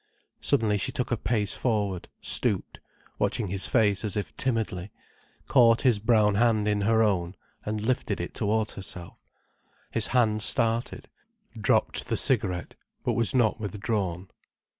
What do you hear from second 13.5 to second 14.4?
withdrawn.